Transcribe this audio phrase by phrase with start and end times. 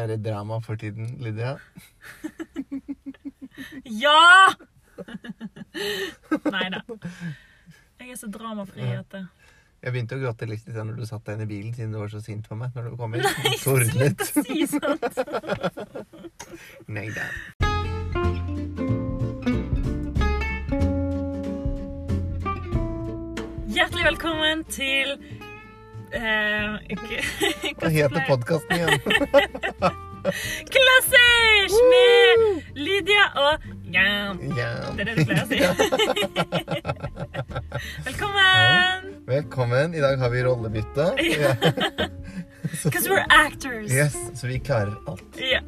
[0.00, 1.56] Er det drama for tiden, Lydia?
[3.84, 4.54] Ja!
[6.54, 6.80] Nei da.
[8.00, 9.26] Jeg er så dramafri at det
[9.82, 12.08] Jeg begynte å gråte litt når du satt deg inn i bilen, siden du var
[12.12, 13.26] så sint på meg når du kom inn.
[13.44, 15.20] Nei, slutt å si sånt!
[16.96, 17.28] Nei da.
[23.76, 25.16] Hjertelig velkommen til
[26.12, 26.78] eh,
[27.80, 29.00] Hva heter podkasten igjen?
[30.74, 32.36] Klassisk med
[32.76, 34.40] Lydia og Jan.
[34.56, 34.70] Ja.
[34.96, 35.58] Det er det du pleier å si.
[38.10, 39.08] Velkommen!
[39.30, 39.94] Velkommen.
[39.96, 41.06] I dag har vi rollebytte.
[42.84, 43.90] Because we're actors.
[43.90, 45.40] Yes, så vi klarer alt.
[45.40, 45.62] Ja.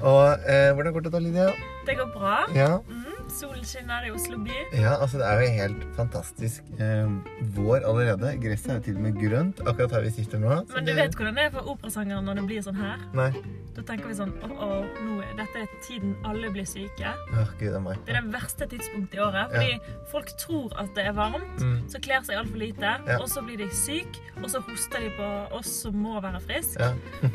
[0.00, 1.48] Og eh, hvordan går det da, Lydia?
[1.86, 2.36] Det går bra.
[2.56, 2.72] Ja.
[2.88, 4.56] Mm, solen skinner i Oslo by.
[4.74, 7.08] ja, altså det er jo helt fantastisk eh,
[7.56, 8.34] vår allerede.
[8.42, 10.48] Gresset er jo til og med grønt akkurat her vi sitter nå.
[10.74, 12.98] Men du det- vet hvordan det er for operasangere når det blir sånn her?
[13.14, 13.30] Nei.
[13.76, 17.12] Da tenker vi sånn åh, oh, nå er dette er tiden alle blir syke.
[17.32, 17.96] Åh, gud a meg.
[18.06, 19.54] Det er det verste tidspunktet i året.
[19.54, 21.88] Fordi folk tror at det er varmt, Mm.
[21.88, 23.18] så kler seg altfor lite, Ja.
[23.20, 26.80] og så blir de syke, og så hoster de på oss som må være friske.
[26.80, 26.92] Ja.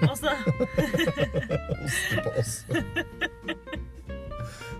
[0.10, 0.30] Og så
[1.82, 2.66] Hoster på oss.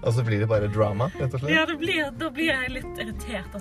[0.06, 1.52] Og så blir det bare drama, rett og slett.
[1.56, 3.56] Ja, det blir, da blir jeg litt irritert.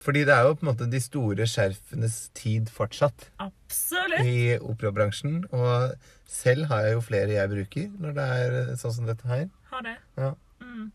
[0.00, 4.22] Fordi det er jo på en måte de store skjerfenes tid fortsatt Absolutt.
[4.24, 5.42] i operabransjen.
[5.52, 5.92] Og
[6.30, 9.44] selv har jeg jo flere jeg bruker når det er sånn som dette her.
[9.70, 9.96] Har det.
[10.18, 10.30] Ja.
[10.64, 10.88] Mm.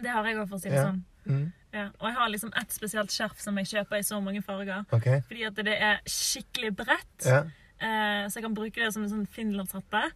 [0.00, 0.86] Det har jeg òg, for å si det Ja.
[0.88, 1.02] sånn.
[1.26, 1.44] Mm.
[1.74, 1.84] Ja.
[2.00, 4.86] Og jeg har liksom ett spesielt skjerf som jeg kjøper i så mange farger.
[4.92, 5.10] Ok.
[5.28, 7.42] Fordi at det er skikkelig bredt, Ja.
[7.80, 10.10] eh, så jeg kan bruke det som en sånn finlandshette.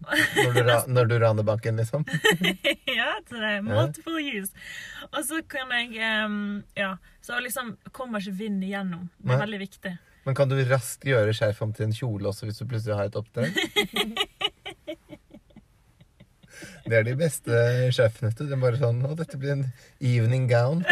[0.00, 2.04] Når du, ra når du raner banken, liksom.
[2.98, 4.52] ja, så det multiple use.
[5.10, 9.10] Og så kan jeg um, Ja, så liksom kommer ikke vind igjennom.
[9.18, 9.42] Det er Nei.
[9.44, 9.94] veldig viktig.
[10.24, 13.08] Men kan du raskt gjøre skjerf om til en kjole også hvis du plutselig har
[13.10, 13.50] et oppdrag?
[16.90, 17.56] Det er de beste
[17.94, 18.32] skjerfene.
[18.36, 19.66] Det er bare sånn Å, dette blir en
[20.02, 20.82] evening gown.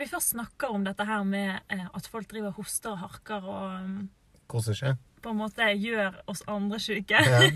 [0.00, 3.44] Når vi først snakker om dette her med eh, at folk driver hoster og harker
[3.44, 4.06] og um,
[4.48, 5.02] Koser seg.
[5.20, 7.42] på en måte gjør oss andre syke, Ja.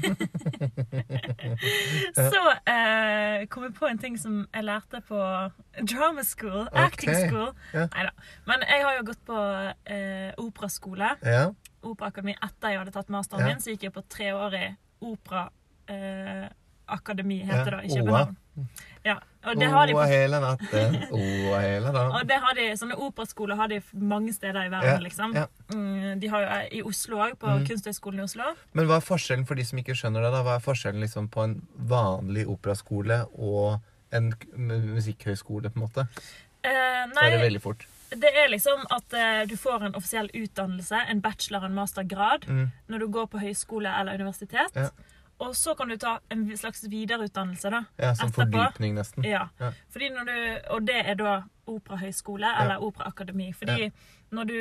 [2.35, 5.17] så eh, kom jeg på en ting som jeg lærte på
[5.89, 7.57] drama school, acting school.
[7.73, 7.89] Ja.
[7.97, 8.13] Neida.
[8.45, 9.41] Men jeg har jo gått på
[9.97, 11.47] eh, operaskole, ja.
[11.81, 13.65] operaakademi, etter jeg hadde tatt masteren min.
[13.65, 16.51] Så gikk jeg på treårig operaakademi, eh,
[16.93, 18.37] akademi, heter det, i København.
[19.09, 19.17] Ja,
[19.47, 23.57] og det har de på hele natten, oa hele og det har de, sånne operaskoler
[23.57, 25.35] har de mange steder i verden, Ja, liksom.
[25.35, 25.47] ja.
[25.75, 27.67] Mm, de har jo i Oslo òg, på Mm.
[27.69, 28.45] Kunsthøgskolen i Oslo.
[28.73, 30.33] Men hva er forskjellen for de som ikke skjønner det?
[30.33, 30.43] da?
[30.43, 33.81] Hva er forskjellen liksom på en vanlig operaskole og
[34.15, 36.07] en musikkhøyskole, på en måte?
[36.65, 37.87] Eh, nei, det veldig fort.
[38.15, 42.47] det er liksom at eh, du får en offisiell utdannelse, en bachelor- og en mastergrad,
[42.49, 42.71] Mm.
[42.89, 44.71] når du går på høyskole eller universitet.
[44.77, 44.89] Ja.
[45.41, 47.81] Og så kan du ta en slags videreutdannelse, da.
[47.99, 48.53] Ja, Som Etterpå.
[48.53, 49.25] fordypning, nesten.
[49.27, 49.49] Ja.
[49.61, 49.73] Ja.
[49.91, 53.53] Fordi når du, og det er da operahøyskole eller operaakademi.
[53.53, 53.91] Fordi
[54.31, 54.55] når du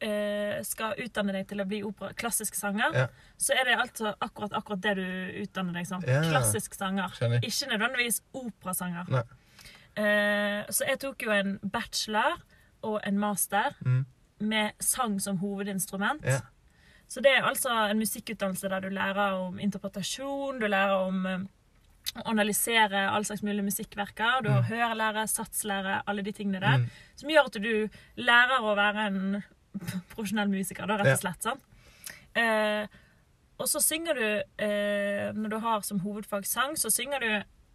[0.00, 3.06] eh, skal utdanne deg til å bli opera, klassisk sanger, Ja.
[3.38, 6.02] så er det altså akkurat, akkurat det du utdanner deg som.
[6.06, 6.22] Ja.
[6.22, 7.08] Klassisk sanger.
[7.14, 7.40] Skjønner.
[7.46, 9.24] Ikke nødvendigvis operasanger.
[9.96, 12.42] Eh, så jeg tok jo en bachelor
[12.82, 14.04] og en master Mm.
[14.40, 16.22] med sang som hovedinstrument.
[17.08, 21.44] Så det er altså en musikkutdannelse der du lærer om interpretasjon, du lærer om eh,
[22.16, 24.42] å analysere all slags mulige musikkverker.
[24.42, 26.78] Du har hørelære, satslære, alle de tingene der.
[26.82, 26.86] Mm.
[27.16, 27.72] Som gjør at du
[28.16, 29.42] lærer å være en
[30.14, 31.42] profesjonell musiker, da, rett og slett.
[31.42, 31.62] sant?
[32.36, 32.86] Eh,
[33.56, 34.26] og så synger du,
[34.64, 37.30] eh, når du har som hovedfag sang, så synger du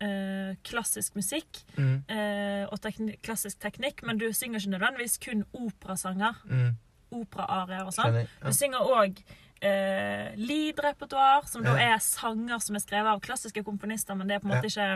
[0.06, 2.04] eh, klassisk musikk Mm.
[2.10, 6.36] eh, og tekni klassisk teknikk, men du synger ikke nødvendigvis kun operasanger.
[6.46, 6.76] Mm.
[7.12, 8.22] Operaarier og sånn.
[8.42, 9.22] Hun synger òg
[9.62, 14.44] eh, lead-repertoar, som da er sanger som er skrevet av klassiske komponister, men det er
[14.44, 14.90] på en måte ikke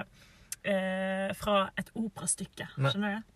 [0.66, 2.70] eh, fra et operastykke.
[2.76, 3.32] Skjønner du?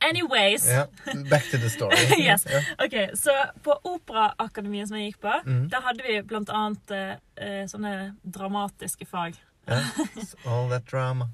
[0.00, 0.66] Anyways.
[0.66, 0.86] Yeah.
[1.30, 1.96] Back to the story.
[2.18, 2.46] Yes.
[2.78, 3.30] Ok, Så
[3.62, 5.64] på Operaakademiet som jeg gikk på, mm.
[5.72, 9.38] der hadde vi blant annet eh, eh, sånne dramatiske fag.
[9.68, 9.82] Ja.
[10.46, 11.32] All that drama.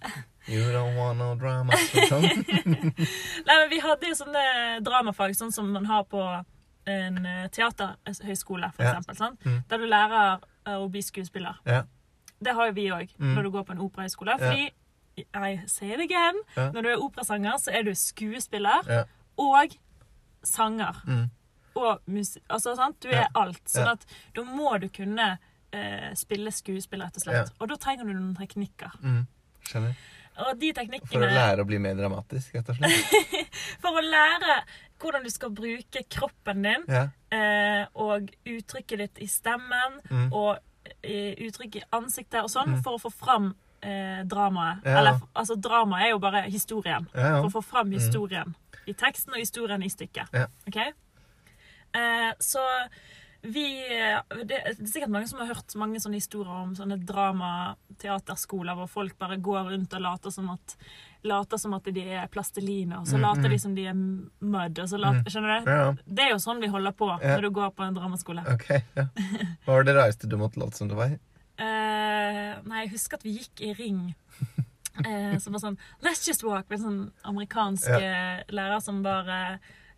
[0.49, 1.73] You don't want no drama.
[2.09, 2.23] Sånn.
[3.47, 6.21] Nei, men Vi hadde jo sånne dramafag, sånn som man har på
[6.87, 8.91] en eh, teaterhøyskole, for Ja.
[8.93, 9.17] eksempel.
[9.17, 9.45] Sant?
[9.49, 9.63] Mm.
[9.71, 11.57] Der du lærer eh, å bli skuespiller.
[11.65, 11.83] Ja.
[12.45, 13.35] Det har jo vi òg Mm.
[13.39, 14.35] når du går på en operahøyskole.
[14.39, 14.67] Fordi,
[15.35, 19.07] I say it again, når du er operasanger, så er du skuespiller
[19.39, 19.77] og
[20.45, 21.01] sanger.
[21.07, 21.31] Mm.
[21.77, 22.43] Og musikk.
[22.51, 23.01] Altså, sant?
[23.03, 23.63] Du er alt.
[23.71, 24.05] Sånn at
[24.37, 25.39] da må du kunne
[25.73, 27.55] eh, spille skuespill, rett og slett.
[27.61, 28.93] Og da trenger du noen teknikker.
[29.03, 29.25] Mm.
[29.65, 29.95] Skjønner.
[30.43, 33.13] Og de For å lære å bli mer dramatisk, rett og slett.
[33.83, 34.57] For å lære
[34.99, 37.05] hvordan du skal bruke kroppen din Ja.
[37.31, 40.33] eh, og uttrykket ditt i stemmen Mm.
[40.33, 40.59] og
[41.05, 44.83] i uttrykk i ansiktet og sånn, for å få fram eh, dramaet.
[44.85, 44.99] Ja.
[44.99, 47.07] Eller altså, drama er jo bare historien.
[47.15, 47.41] Ja.
[47.41, 48.55] For å få fram historien
[48.87, 50.29] i teksten og historien i stykket.
[50.69, 50.77] Ok?
[51.95, 52.61] Eh, så
[53.45, 54.19] vi eh,
[54.49, 59.19] Det er sikkert mange som har hørt mange sånne historier om sånne dramateaterskoler hvor folk
[59.21, 60.77] bare går rundt og later som at
[61.25, 64.77] Later som at de er plasteliner, og så later de som de er mud.
[64.83, 65.71] Og så later, Skjønner du?
[65.71, 65.87] Mm, Ja.
[66.05, 67.31] Det er jo sånn vi holder på Ja.
[67.31, 68.43] når du går på en dramaskole.
[68.53, 68.67] Ok,
[68.99, 69.07] ja.
[69.65, 71.15] Hva var det rareste du måtte late som det var?
[71.57, 74.03] Uh, nei, jeg husker at vi gikk i ring.
[75.01, 76.69] Uh, som var sånn Let's just walk!
[76.69, 77.01] Med en sånn
[77.33, 77.89] amerikansk
[78.53, 79.41] lærer som bare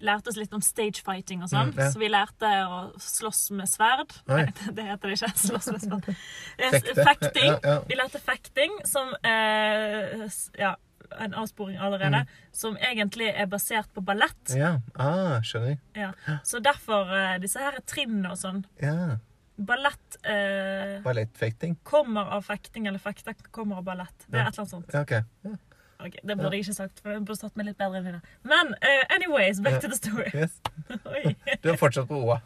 [0.04, 1.70] lærte oss litt om stagefighting og sånn.
[1.72, 1.90] Mm, ja.
[1.92, 4.12] Så vi lærte å slåss med sverd.
[4.28, 4.46] Nei,
[4.76, 5.30] det heter det ikke.
[5.40, 6.10] Slåss med sverd.
[6.58, 7.52] Eh, Fekting.
[7.54, 7.76] Ja, ja.
[7.88, 10.26] Vi lærte fekting, som eh,
[10.60, 10.74] Ja,
[11.22, 12.24] en avsporing allerede.
[12.26, 12.34] Mm.
[12.52, 14.52] Som egentlig er basert på ballett.
[14.56, 15.78] Ja, ah, skjønner.
[15.96, 16.10] Ja.
[16.44, 18.64] Så derfor eh, disse her trinnene og sånn.
[18.82, 19.16] Ja,
[19.56, 21.78] Ballett eh, ballettfekting.
[21.82, 24.26] kommer av fekting, eller fekter kommer av ballett.
[24.26, 24.92] Det er et eller annet sånt.
[24.92, 25.54] Ja,
[26.00, 26.16] ok.
[26.22, 28.34] Det burde jeg ikke sagt, for jeg burde stått meg litt bedre enn det.
[28.46, 30.30] Men uh, anyways, back to the story.
[30.40, 30.58] Yes.
[31.62, 32.40] Du er fortsatt på OA.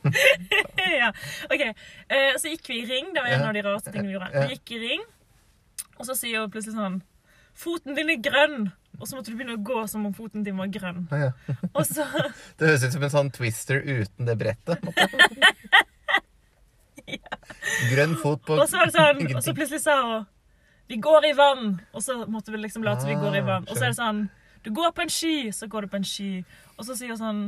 [1.02, 1.11] ja.
[1.50, 3.14] Ok, uh, så gikk vi i ring.
[3.14, 4.31] Det var en av de rareste tingene vi gjorde.
[4.35, 5.06] Vi gikk i ring,
[5.99, 7.00] og så sier hun plutselig sånn
[7.61, 8.70] Foten din er grønn!
[9.00, 11.03] Og så måtte du begynne å gå som om foten din var grønn.
[11.11, 11.32] Ja.
[11.73, 12.06] Og så
[12.61, 14.85] Det høres ut som en sånn twister uten det brettet.
[17.91, 20.29] Grønn fot på Og så var det sånn, og så plutselig sa hun
[20.91, 21.77] Vi går i vann.
[21.95, 23.67] Og så måtte vi liksom late som vi går i Ah, vann.
[23.71, 24.25] Og så er det sånn
[24.65, 26.45] Du går på en ski, så går du på en ski.
[26.77, 27.43] Og så sier hun sånn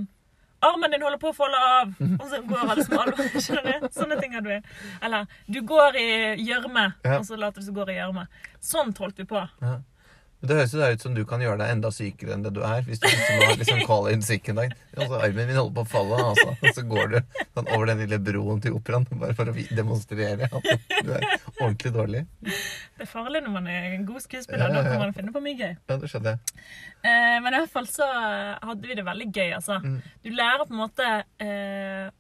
[0.63, 1.89] Armen din holder på å falle av.
[1.99, 3.33] Og så går alle som alvor.
[3.45, 3.89] Skjønner du?
[3.91, 4.59] Sånne ting hadde vi.
[5.03, 6.05] Eller du går i
[6.47, 6.85] gjørme,
[7.19, 8.29] og så later du som du går i gjørme.
[8.63, 9.43] Sånn holdt vi på.
[10.43, 12.61] Det høres jo da ut som du kan gjøre deg enda sykere enn det du
[12.67, 12.81] er.
[12.83, 14.73] Hvis du liksom har liksom call in sick en dag.
[14.97, 16.49] Altså, armen min holder på å falle, altså.
[16.59, 17.19] Og så går du
[17.55, 20.67] sånn over den lille broen til operaen bare for å demonstrere at
[21.07, 21.27] du er
[21.61, 22.25] ordentlig dårlig.
[22.43, 24.67] Det er farlig når man er en god skuespiller.
[24.67, 24.97] Ja, ja, Da ja.
[24.97, 25.77] kan man finne på mye gøy.
[25.89, 26.65] Ja, det skjønner jeg.
[27.07, 29.79] Eh, men i hvert fall så hadde vi det veldig gøy, altså.
[29.85, 29.97] Mm.
[30.27, 31.09] Du lærer på en måte
[31.47, 32.11] eh,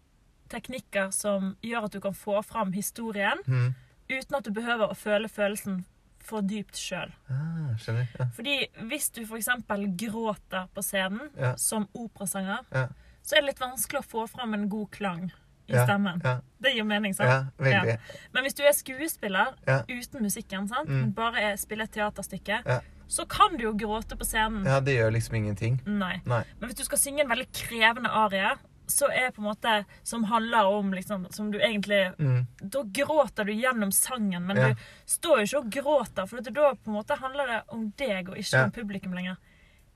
[0.52, 3.72] teknikker som gjør at du kan få fram historien Mm.
[4.12, 5.82] uten at du behøver å føle følelsen
[6.24, 7.10] for dypt sjøl.
[7.30, 8.08] Ah, skjønner.
[8.18, 8.26] Ja.
[8.36, 8.56] Fordi
[8.88, 9.48] hvis du f.eks.
[9.96, 11.54] gråter på scenen Ja.
[11.56, 12.88] som operasanger, Ja.
[13.22, 15.30] så er det litt vanskelig å få fram en god klang
[15.68, 16.20] i stemmen.
[16.60, 17.52] Det gir mening, sant?
[17.58, 19.54] Men hvis du er skuespiller
[19.88, 20.88] uten musikken, sant?
[20.88, 21.00] Mm.
[21.00, 24.64] men bare er, spiller et teaterstykke, så kan du jo gråte på scenen.
[24.64, 25.80] Ja, det gjør liksom ingenting.
[25.86, 26.20] Nei.
[26.24, 26.44] Nei.
[26.60, 28.54] Men hvis du skal synge en veldig krevende arie,
[28.92, 32.46] så er på en måte som handler om liksom, Som du egentlig Mm.
[32.62, 34.68] Da gråter du gjennom sangen, men Ja.
[34.68, 34.74] du
[35.06, 38.36] står jo ikke og gråter, for da på en måte handler det om deg og
[38.36, 38.64] ikke Ja.
[38.64, 39.36] om publikum lenger.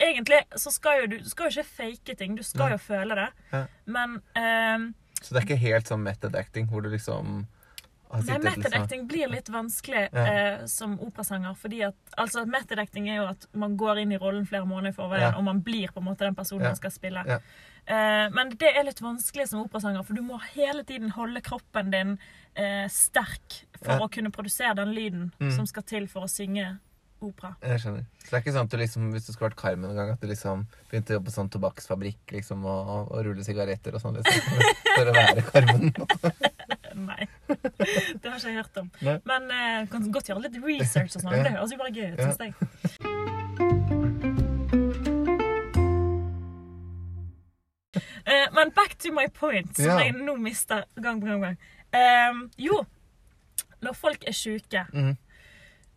[0.00, 2.72] Egentlig så skal jo du, du skal jo ikke fake ting, du skal Nei.
[2.72, 3.28] jo føle det.
[3.52, 3.66] Ja.
[3.86, 7.46] Men ehm, Så det er ikke helt sånn method acting hvor du liksom
[8.12, 10.26] Nei, sittet method liksom acting blir litt vanskelig Ja.
[10.26, 11.56] eh, som operasanger.
[11.56, 14.88] fordi at, altså Method acting er jo at man går inn i rollen flere måneder
[14.94, 15.36] i forveien, Ja.
[15.38, 17.24] og man blir på en måte den personen man skal spille.
[17.88, 21.90] Eh, men det er litt vanskelig som operasanger, for du må hele tiden holde kroppen
[21.90, 22.18] din
[22.56, 25.50] eh, sterk for å kunne produsere den lyden Mm.
[25.56, 26.78] som skal til for å synge
[27.20, 27.56] opera.
[27.62, 28.04] Jeg skjønner.
[28.24, 30.10] Så det er ikke sånn at du liksom, hvis du skulle vært Carmen en gang,
[30.10, 34.00] at du liksom begynte å jobbe på sånn tobakksfabrikk liksom, og, og rulle sigaretter og
[34.02, 34.62] sånn, liksom,
[34.96, 35.92] for å være Carmen.
[36.96, 37.26] Nei.
[38.20, 38.88] Det har ikke jeg hørt om.
[39.04, 39.18] Nei.
[39.28, 41.36] Men eh, kan godt gjøre litt research og sånn.
[41.44, 42.52] Det høres jo bare gøy ut, syns jeg.
[48.26, 49.98] Eh, men back to my point, som Ja.
[49.98, 51.40] jeg nå mister gang på gang.
[51.40, 51.58] gang.
[51.94, 52.84] Ehm, jo,
[53.80, 55.16] når folk er sjuke mm.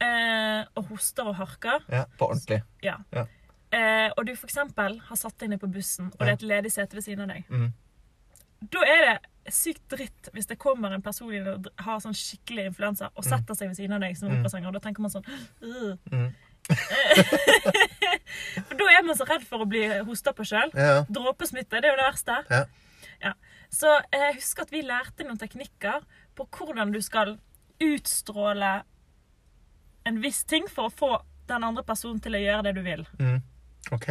[0.01, 2.61] eh, og hoster og harker Ja, på ordentlig.
[2.83, 2.95] ja.
[3.11, 3.25] Ja.
[3.71, 6.71] Eh, og du eksempel har satt deg ned på bussen, og det er et ledig
[6.71, 7.43] sete ved siden av deg.
[7.49, 7.73] Mm.
[8.71, 9.17] Da er det
[9.55, 13.55] sykt dritt hvis det kommer en person inn og har sånn skikkelig influensa og setter
[13.55, 14.39] seg ved siden av deg som Mm.
[14.39, 14.67] operasanger.
[14.67, 15.25] Og da tenker man sånn.
[15.61, 16.33] Mhm.
[18.67, 20.71] For da er man så redd for å bli hosta på sjøl.
[20.77, 21.03] Ja.
[21.09, 22.35] Dråpesmitte, det er jo det verste.
[22.51, 22.63] Ja.
[23.23, 23.33] Ja.
[23.73, 26.03] Så jeg husker at vi lærte noen teknikker
[26.37, 27.37] på hvordan du skal
[27.83, 28.83] utstråle
[30.09, 31.11] en viss ting for å få
[31.49, 33.05] den andre personen til å gjøre det du vil.
[33.19, 33.41] Mm.
[33.95, 34.07] OK.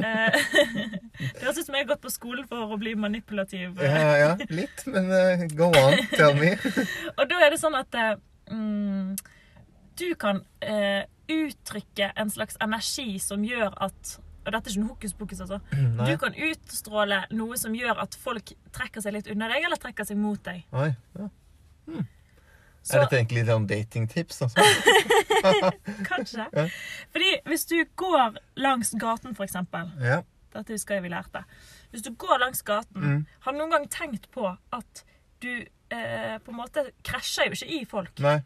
[0.00, 0.36] Eh,
[1.34, 3.76] det høres ut som jeg har gått på skolen for å bli manipulativ.
[3.82, 6.54] Ja, ja, litt, men uh, go on, tell me.
[7.18, 8.14] Og da er det sånn at eh,
[8.52, 9.14] mm,
[10.00, 14.94] du kan uh, uttrykke en slags energi som gjør at Og dette er ikke noe
[14.96, 15.60] hokus pokus, altså.
[15.98, 16.08] Nei.
[16.08, 20.08] Du kan utstråle noe som gjør at folk trekker seg litt unna deg, eller trekker
[20.08, 20.64] seg mot deg.
[20.74, 20.90] Oi.
[21.18, 21.28] Ja.
[21.86, 22.08] Hmm.
[22.82, 24.42] Så Er dette egentlig litt sånn datingtips?
[24.42, 24.58] Altså?
[26.10, 26.46] kanskje.
[26.52, 26.64] Ja.
[27.14, 30.22] Fordi hvis du går langs gaten, for eksempel Ja.
[30.52, 31.44] Dette husker jeg vi lærte.
[31.92, 33.26] Hvis du går langs gaten, Mm.
[33.40, 35.04] har du noen gang tenkt på at
[35.40, 38.18] du eh, på en måte krasjer jo ikke i folk.
[38.20, 38.40] Nei,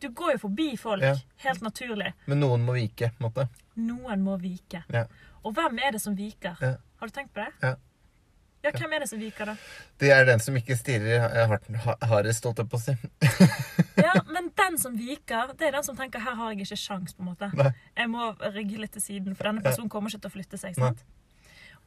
[0.00, 1.14] Du går jo forbi folk Ja.
[1.38, 2.12] helt naturlig.
[2.26, 3.48] men noen må vike, på en måte.
[3.76, 4.84] Noen må vike.
[4.92, 5.06] Ja.
[5.44, 6.56] Og hvem er det som viker?
[6.60, 6.76] Ja.
[7.00, 7.52] Har du tenkt på det?
[7.62, 7.74] Ja.
[8.64, 9.54] Ja, hvem er det som viker, da?
[10.02, 11.28] Det er den som ikke stirrer
[12.10, 12.94] hardest, holdt jeg på å si.
[14.08, 17.14] Ja, men den som viker, det er den som tenker her har jeg ikke sjans,
[17.14, 17.48] på en måte.
[17.58, 17.70] Nei.
[17.98, 20.76] Jeg må rygge litt til siden, for denne personen kommer ikke til å flytte seg.
[20.78, 20.90] Nei.
[20.92, 21.04] sant?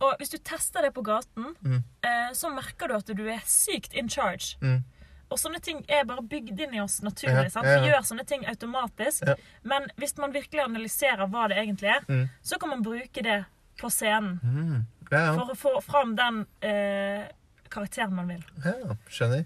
[0.01, 1.83] Og hvis du tester det på gaten, Mm.
[2.03, 4.55] eh, så merker du at du er sykt in charge.
[4.61, 4.83] Mm.
[5.31, 7.51] Og sånne ting er bare bygd inn i oss naturlig.
[7.53, 7.81] Ja, ja, ja.
[7.81, 9.23] Vi gjør sånne ting automatisk.
[9.63, 12.29] Men hvis man virkelig analyserer hva det egentlig er, Mm.
[12.43, 13.45] så kan man bruke det
[13.79, 14.85] på scenen Mm.
[15.11, 15.33] Ja, ja.
[15.35, 17.27] for å få fram den eh,
[17.71, 18.43] karakteren man vil.
[18.65, 19.45] ja, skjønner.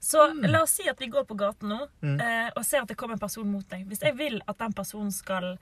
[0.00, 2.20] Så la oss si at vi går på gaten nå Mm.
[2.22, 3.86] eh, og ser at det kommer en person mot deg.
[3.90, 5.56] Hvis jeg vil at den personen skal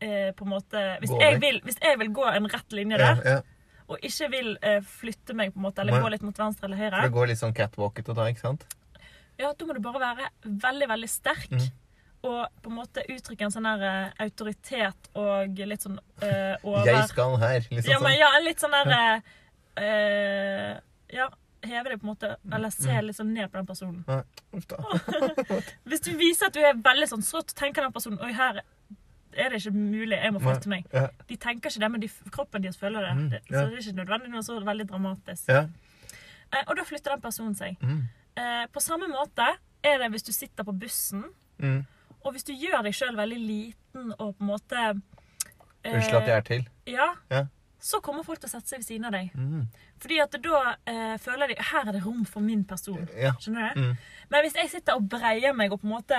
[0.00, 3.22] eh, på en måte hvis jeg, vil, hvis jeg vil gå en rett linje der,
[3.24, 3.38] ja.
[3.86, 6.76] og ikke vil eh, flytte meg, på en måte, eller gå litt mot venstre eller
[6.76, 8.66] For høyre, det går litt sånn catwalkete da, ikke sant?
[9.38, 11.50] ja, da må du bare være veldig, veldig sterk.
[11.54, 11.68] Mm.
[12.22, 16.86] Og på en måte uttrykke en sånn der eh, autoritet og litt sånn eh, over
[16.88, 18.18] Jeg skal her, liksom ja, men, sånn.
[18.18, 19.20] ja, litt sånn der eh,
[19.84, 20.80] eh,
[21.14, 21.28] Ja,
[21.62, 23.04] heve det på en måte Eller se Mm.
[23.06, 24.04] litt sånn ned på den personen.
[24.08, 24.22] Nei,
[24.58, 24.76] uff da.
[25.88, 28.62] Hvis du viser at du er veldig sånn, så tenker den personen Oi, her
[29.38, 30.16] er det ikke mulig.
[30.18, 30.86] Jeg må flytte meg.
[30.92, 33.10] Ja, De tenker ikke det, men de, kroppen deres føler det.
[33.14, 33.40] Mm, ja.
[33.46, 35.50] Så det er ikke nødvendig noe så veldig dramatisk.
[35.52, 35.66] ja.
[36.50, 37.76] Eh, og da flytter den personen seg.
[37.84, 38.00] Mm.
[38.40, 39.44] Eh, på samme måte
[39.84, 41.22] er det hvis du sitter på bussen,
[41.60, 41.84] Mm.
[42.28, 46.28] Og hvis du gjør deg sjøl veldig liten og på en måte eh, Unnskyld at
[46.28, 46.66] jeg er til.
[46.92, 47.06] Ja.
[47.32, 47.46] Ja.
[47.80, 49.28] Så kommer folk til å sette seg ved siden av deg.
[49.38, 49.66] Mm.
[50.02, 53.04] Fordi at da eh, føler de her er det rom for min person.
[53.16, 53.32] Ja.
[53.38, 53.84] Skjønner du?
[53.84, 53.96] Mm.
[54.34, 56.18] Men hvis jeg sitter og breier meg og på en måte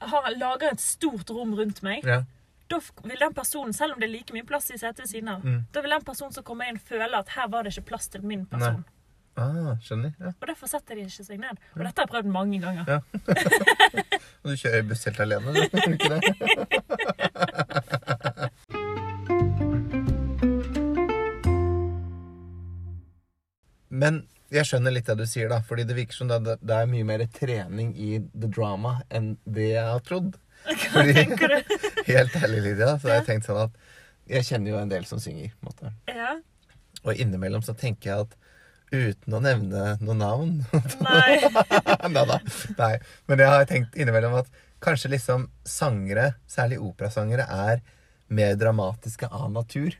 [0.00, 2.20] har, lager et stort rom rundt meg, ja.
[2.68, 5.32] da vil den personen, selv om det er like mye plass i setet ved siden
[5.32, 5.62] av, Mm.
[5.72, 8.22] da vil den personen som kommer inn, føle at her var det ikke plass til
[8.22, 8.84] min person.
[9.36, 10.12] Ah, skjønner.
[10.20, 10.26] Ja.
[10.40, 11.56] Og derfor setter de ikke seg ned.
[11.76, 12.84] Og dette har jeg prøvd mange ganger.
[12.88, 12.98] Ja.
[14.42, 15.60] Og du kjører buss helt alene, du?
[15.92, 16.22] Ikke det?
[23.96, 25.60] Men jeg skjønner litt det du sier, da.
[25.66, 29.70] Fordi det virker som det, det er mye mer trening i the drama enn det
[29.74, 30.36] jeg har trodd.
[30.66, 31.56] Hva Fordi, tenker du?
[32.08, 33.74] helt ærlig, Lydia, så har jeg tenkt sånn at
[34.26, 35.52] Jeg kjenner jo en del som synger.
[35.62, 35.92] måte.
[36.10, 36.32] Ja.
[37.04, 38.32] Og innimellom så tenker jeg at
[38.92, 40.60] uten å nevne noe navn
[41.02, 41.40] Nei.
[42.14, 42.38] Nei da.
[42.78, 42.94] Nei.
[43.26, 44.50] Men jeg har tenkt innimellom at
[44.84, 47.82] kanskje liksom sangere, særlig operasangere, er
[48.28, 49.96] mer dramatiske av natur.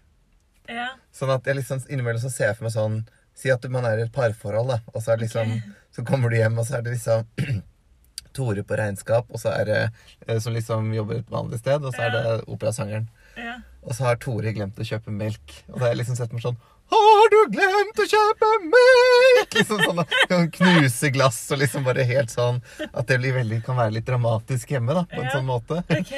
[0.70, 0.92] Ja.
[1.14, 3.04] Sånn at jeg liksom innimellom så ser jeg for meg sånn
[3.36, 5.72] Si at man er i et parforhold, da, og så liksom okay.
[5.92, 7.26] Så kommer du hjem, og så er det liksom
[8.36, 9.80] Tore på regnskap, og så er det
[10.26, 13.10] eh, som liksom jobber et vanlig sted, og så er det operasangeren.
[13.36, 13.58] ja.
[13.86, 15.52] Og så har Tore glemt å kjøpe melk.
[15.68, 16.56] Og da har jeg liksom sett meg sånn
[16.88, 19.54] Har du glemt å kjøpe melk?
[19.56, 20.00] Liksom sånn
[20.30, 22.60] kan knuse glass og liksom bare helt sånn
[22.92, 25.32] At det blir veldig, kan være litt dramatisk hjemme, da, på en Ja.
[25.34, 25.80] sånn måte.
[25.90, 26.12] OK.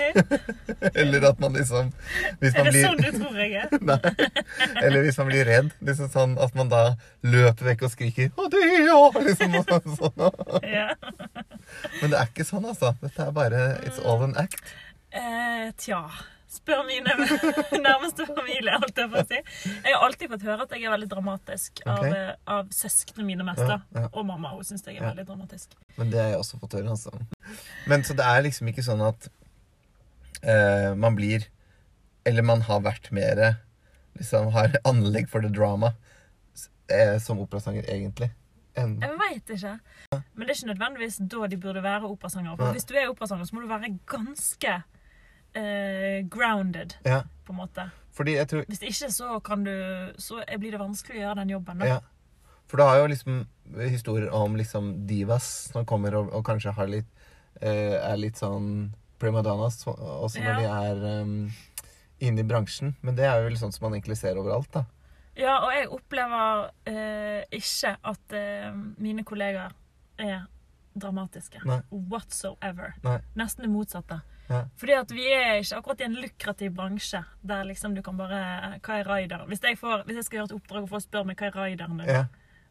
[1.02, 1.88] Eller at man liksom
[2.42, 3.78] Hvis Er det det sånn du tror jeg er?
[3.90, 3.98] Nei.
[4.84, 5.72] Eller hvis man blir redd.
[5.80, 6.82] Liksom sånn at man da
[7.24, 10.64] løper vekk og skriker 'Adio!' Liksom og sånn, sånn.
[10.68, 10.88] Ja.
[12.02, 12.92] Men det er ikke sånn, altså.
[13.02, 14.60] Dette er bare It's all an act.
[15.14, 16.02] Uh, tja.
[16.48, 17.12] Spør mine
[17.84, 19.40] nærmeste familie, alt jeg får si.
[19.84, 22.14] Jeg har alltid fått høre at jeg er veldig dramatisk av, Ok.
[22.16, 23.60] eh, av søsknene mine mest.
[23.68, 24.06] Ja, ja.
[24.14, 24.54] Og mamma.
[24.56, 25.10] Hun syns jeg er Ja.
[25.12, 25.76] veldig dramatisk.
[25.98, 27.12] Men det har jeg også fått høre, altså.
[27.86, 29.28] Men så det er liksom ikke sånn at
[30.44, 31.44] uh, man blir
[32.24, 33.56] Eller man har vært mer
[34.18, 35.92] Liksom har anlegg for det drama
[36.90, 38.30] uh, som operasanger, egentlig.
[38.78, 39.74] Jeg veit ikke.
[40.12, 42.56] Men det er ikke nødvendigvis da de burde være operasangere.
[42.56, 44.76] For hvis du er operasanger, så må du være ganske
[45.58, 47.22] eh, grounded, Ja.
[47.46, 47.88] på en måte.
[48.18, 49.70] Fordi jeg tror Hvis ikke så kan du
[50.18, 51.78] Så blir det vanskelig å gjøre den jobben.
[51.78, 51.86] Da.
[51.86, 51.98] Ja.
[52.66, 53.46] For du har jo liksom
[53.78, 57.06] historier om liksom divas som kommer og, og kanskje har litt
[57.62, 60.58] eh, Er litt sånn primadonnas også når Ja.
[60.58, 61.50] de er um,
[62.20, 62.92] inne i bransjen.
[63.02, 64.84] Men det er jo vel sånn som man egentlig ser overalt, da.
[65.38, 69.72] Ja, og jeg opplever eh, ikke at eh, mine kollegaer
[70.18, 70.46] er
[70.98, 71.62] dramatiske.
[71.66, 71.80] Nei.
[71.90, 72.94] Whatsoever.
[73.04, 73.18] Nei.
[73.38, 74.20] Nesten det motsatte.
[74.48, 74.62] Ja.
[74.80, 78.78] Fordi at vi er ikke akkurat i en lukrativ bransje der liksom du kan bare
[78.80, 79.48] Hva er rideren?
[79.50, 81.58] Hvis jeg, får, hvis jeg skal gjøre et oppdrag og få spørre meg hva er
[81.58, 82.24] rideren din, Ja.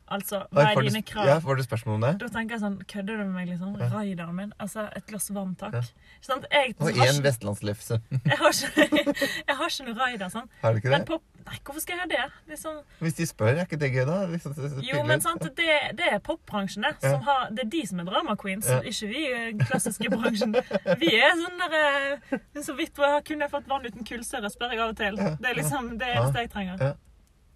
[0.07, 1.27] Altså, hva er dine krav?
[1.27, 2.11] Ja, Var det spørsmål om det?
[2.21, 3.73] Da tenker jeg sånn Kødder du med meg, liksom?
[3.75, 3.89] Ja.
[3.91, 4.53] Raideren min?
[4.63, 5.75] Altså, et glass vann, takk.
[5.75, 6.13] Ja.
[6.23, 7.99] Sånn, jeg, Og én vestlandslefse.
[8.31, 10.47] jeg, har ikke, jeg har ikke noe raider, sånn.
[10.61, 11.19] Har du ikke Men det?
[11.47, 12.23] Nei, hvorfor skal jeg ha det?
[12.51, 14.17] Liksom, Hvis de spør, er ikke det gøy, da?
[14.31, 16.95] Liksom, så, så, jo, men sant, det, det er popbransjen, det.
[17.07, 17.21] Ja.
[17.23, 19.23] Har, det er de som er drama queens, ikke vi
[19.63, 20.55] klassiske bransjen.
[20.99, 24.83] Vi er sånn der eh, Så vidt kunne jeg fått vann uten kullsyre, spør jeg
[24.83, 25.19] av og til.
[25.19, 26.95] Det er liksom det eneste jeg trenger.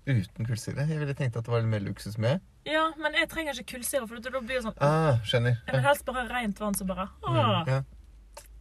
[0.07, 0.87] Uten kullsyre?
[0.89, 2.41] Jeg ville tenkt at det var litt mer luksus med.
[2.65, 5.59] Ja, men jeg trenger ikke kullsyre, for da blir det sånn Ah, skjønner.
[5.67, 7.81] Jeg vil helst bare rent vann som bare Mm, ja.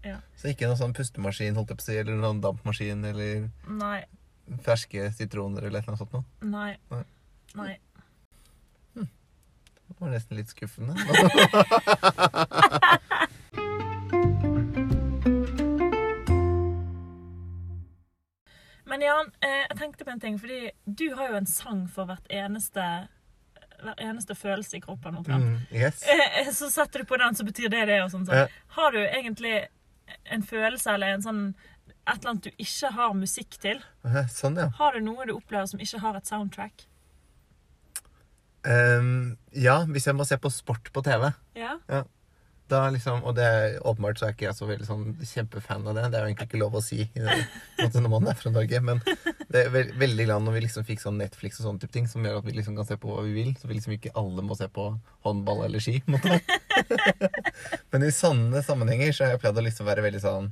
[0.04, 0.16] Ja.
[0.40, 4.04] Så ikke noen sånn pustemaskin, holdt jeg på å si, eller noen dampmaskin, eller Nei.
[4.64, 6.24] ferske sitroner, eller annet sånt noe.
[6.40, 6.76] Nei.
[6.90, 7.04] Nei.
[7.54, 7.78] Nei.
[8.96, 10.94] Det var nesten litt skuffende.
[19.00, 22.04] Men Jan, eh, jeg tenkte på en ting, fordi du har jo en sang for
[22.10, 22.84] hvert eneste
[23.80, 25.22] hver eneste følelse i kroppen.
[25.24, 26.02] Mm, yes.
[26.04, 28.02] Eh, Så setter du på den, så betyr det det.
[28.04, 28.26] og sånn.
[28.28, 28.34] Så.
[28.36, 28.46] Ja.
[28.76, 29.54] Har du egentlig
[30.28, 31.40] en følelse eller en sånn
[31.88, 33.80] et eller annet du ikke har musikk til?
[34.04, 34.68] Eh, Sånn, ja.
[34.76, 36.84] Har du noe du opplever som ikke har et soundtrack?
[38.68, 41.30] Um, ja, hvis jeg må se på sport på TV.
[41.56, 41.78] Ja?
[42.70, 45.96] Da liksom, og det er, åpenbart så er ikke jeg så veldig sånn kjempefan av
[45.96, 46.04] det.
[46.12, 47.06] Det er jo egentlig ikke lov å si
[47.80, 48.80] måte når man er fra Norge.
[48.86, 49.02] Men
[49.50, 52.06] det er veld, veldig glad når vi liksom fikk sånn Netflix og sånne type ting,
[52.10, 53.50] som gjør at vi liksom kan se på hva vi vil.
[53.58, 54.86] Så vi liksom ikke alle må se på
[55.26, 55.98] håndball eller ski.
[57.90, 60.50] Men i sånne sammenhenger så har jeg pleid å liksom være veldig sånn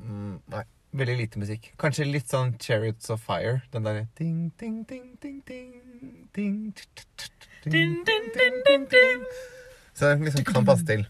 [0.00, 0.66] mm, Nei.
[0.90, 1.68] Veldig lite musikk.
[1.78, 3.60] Kanskje litt sånn Chariots of Fire.
[3.70, 5.70] Den derre ding, ding, ding, ding, ding,
[6.34, 9.24] ding, ting ting ting ting ding, ding, ding.
[10.00, 11.04] Så den liksom kan passe til.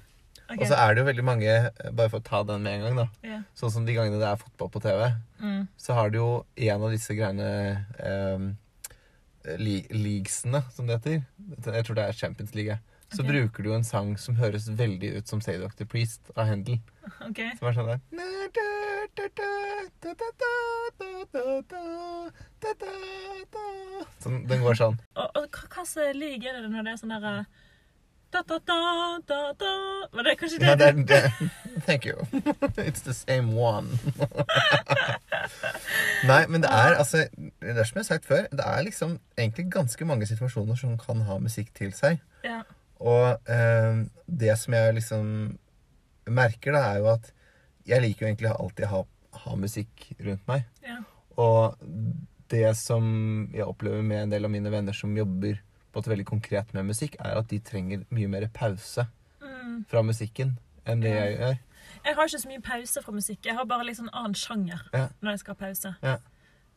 [0.50, 0.64] Okay.
[0.64, 1.50] Og så er det jo veldig mange
[1.94, 3.04] Bare for å ta den med en gang, da.
[3.22, 3.42] yeah.
[3.54, 5.04] Sånn som de gangene det er fotball på TV,
[5.40, 5.68] Mm.
[5.78, 6.30] så har du jo
[6.68, 7.46] en av disse greiene
[7.96, 8.42] eh,
[9.56, 11.22] Leaguesene, som det heter.
[11.64, 12.76] Jeg tror det er Champions League.
[13.10, 13.30] Så okay.
[13.32, 15.86] bruker du jo en sang som høres veldig ut som Say Dr.
[15.88, 16.76] Priest av Handel.
[17.30, 17.54] Okay.
[17.58, 18.02] Som er sånn der
[24.20, 25.00] Sånn, Den går sånn.
[25.16, 27.46] Og, og hva, hva slags league er det når det er sånn derre
[28.32, 29.72] da, da, da, da, da.
[30.12, 30.66] Var det kanskje det?
[30.66, 31.32] Ja, det det.
[31.86, 32.16] Thank you.
[32.88, 33.88] It's the same one.
[36.30, 39.18] Nei, men det er altså Det er som jeg har sagt før, det er liksom
[39.38, 42.20] egentlig ganske mange situasjoner som kan ha musikk til seg.
[42.44, 42.62] Ja.
[43.00, 45.24] Og eh, det som jeg liksom
[46.26, 47.32] merker, da, er jo at
[47.86, 49.04] jeg liker jo egentlig alltid å ha,
[49.46, 50.68] ha musikk rundt meg.
[50.86, 51.00] ja.
[51.40, 51.76] Og
[52.50, 53.04] det som
[53.54, 55.60] jeg opplever med en del av mine venner som jobber
[55.92, 59.06] på et veldig konkret med musikk, er at de trenger mye mer pause
[59.42, 59.84] Mm.
[59.88, 61.58] fra musikken enn det jeg gjør.
[62.04, 63.38] Jeg har ikke så mye pause fra musikk.
[63.44, 65.08] Jeg har bare litt sånn annen sjanger Ja.
[65.22, 65.94] når jeg skal ha pause.
[66.02, 66.16] Ja.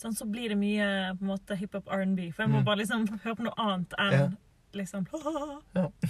[0.02, 2.32] Sånn, så blir det mye på en måte hiphop R&B.
[2.32, 2.66] For jeg må Mm.
[2.66, 4.30] bare liksom høre på noe annet enn Ja.
[4.74, 5.08] liksom
[5.76, 5.88] Ja,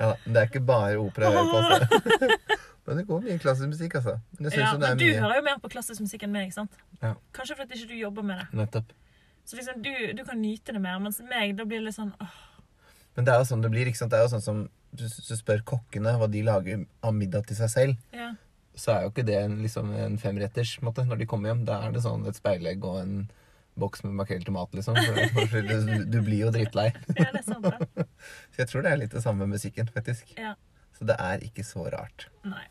[0.00, 1.96] ja, det er ikke bare opera jeg hører på.
[2.86, 4.18] Men det går mye klassisk musikk, altså.
[4.38, 6.78] Ja, men du mye hører jo mer på klassisk musikk enn meg, ikke sant?
[7.00, 7.16] Ja.
[7.34, 8.46] Kanskje fordi ikke du jobber med det.
[8.60, 8.92] Nettopp.
[9.46, 12.12] Så liksom du, du kan nyte det mer, mens meg, da blir det litt sånn
[12.22, 12.36] åh,
[13.18, 13.90] Men det er jo sånn det blir.
[13.90, 14.10] ikke sant?
[14.14, 14.62] Det er jo sånn som
[14.96, 18.32] du, du spør kokkene hva de lager av middag til seg selv, ja.
[18.78, 21.66] så er jo ikke det en, liksom en femretters måte, når de kommer hjem.
[21.68, 23.18] Da er det sånn et speilegg og en
[23.76, 24.96] boks med makrell til tomat, liksom.
[25.34, 26.88] For, for du, du blir jo drittlei.
[27.12, 28.06] ja, det er sant, det.
[28.54, 30.32] Så jeg tror det er litt det samme med musikken, faktisk.
[30.38, 30.54] Ja.
[30.96, 32.30] Så det er ikke så rart.
[32.46, 32.64] Nei.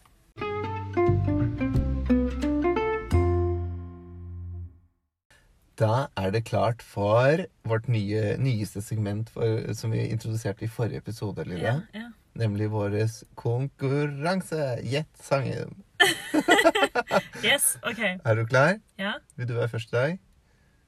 [5.76, 11.02] Da er det klart for vårt nye, nyeste segment for, som vi introduserte i forrige
[11.04, 11.64] episode, Lille.
[11.68, 12.12] Ja, ja.
[12.36, 12.96] Nemlig vår
[13.40, 14.80] konkurranse.
[14.84, 15.76] Gjett sangen.
[17.46, 18.00] Yes, OK.
[18.26, 18.80] Er du klar?
[19.00, 19.14] Ja.
[19.38, 20.16] Vil du være først i dag?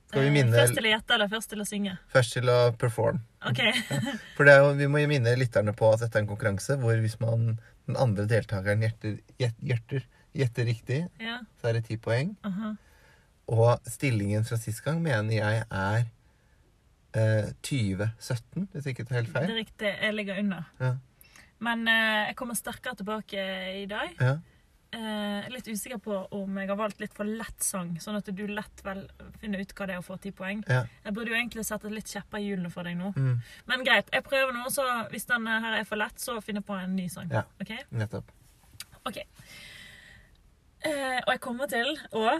[0.08, 1.94] Skal vi Eh, minne Først til å gjette eller først til å synge?
[2.14, 3.20] først til å performe.
[3.46, 3.60] OK.
[4.38, 7.18] For jo, vi må jo minne lytterne på at dette er en konkurranse hvor hvis
[7.20, 11.42] man, den andre deltakeren gjetter, gjet- gjetter, gjetter riktig, Ja.
[11.62, 12.36] så er det ti poeng.
[12.48, 12.74] aha.
[13.48, 16.02] Og stillingen fra sist gang mener jeg er
[17.16, 19.94] eh, 2017, hvis ikke det er helt Det er riktig.
[20.02, 20.68] Jeg ligger under.
[20.84, 20.94] Ja.
[21.64, 23.48] Men eh, jeg kommer sterkere tilbake
[23.82, 24.14] i dag.
[24.20, 24.36] Ja.
[24.98, 28.44] Eh, litt usikker på om jeg har valgt litt for lett sang, sånn at du
[28.48, 29.02] lett vel
[29.42, 30.62] finner ut hva det er å få ti poeng.
[30.68, 30.86] ja.
[31.04, 33.12] Jeg burde jo egentlig sette litt kjepper i hjulene for deg nå.
[33.16, 36.64] Mm, Men greit, jeg prøver nå, så hvis denne her er for lett, så finner
[36.64, 37.32] jeg på en ny sang.
[37.32, 37.44] Ja.
[37.62, 37.84] okay?
[37.92, 38.32] nettopp.
[39.08, 39.20] Ok.
[40.88, 42.38] Eh, og jeg kommer til å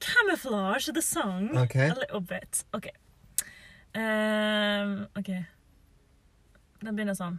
[0.00, 1.88] camouflage the song okay.
[1.88, 2.64] a little bit.
[2.74, 2.92] Okay.
[3.94, 5.46] Um, okay.
[6.82, 7.38] Den begynner sånn.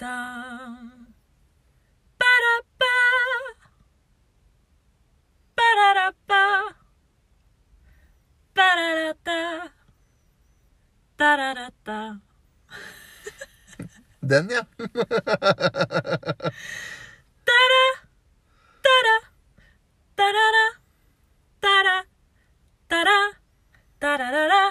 [0.00, 1.06] Dam.
[2.20, 2.96] Ba-da-ba.
[5.56, 6.42] Ba-da-da-ba.
[8.54, 9.40] Ba-da-da-da.
[11.16, 12.00] Da-da-da-da.
[14.20, 14.64] Den, ja.
[17.50, 17.99] Da.
[20.20, 20.66] Da-da-da,
[21.64, 21.96] da-da,
[22.90, 23.18] da-da,
[24.02, 24.62] da-da-da-da.